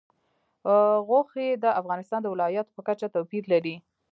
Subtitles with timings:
[1.07, 3.75] غوښې د افغانستان د ولایاتو په کچه توپیر لري.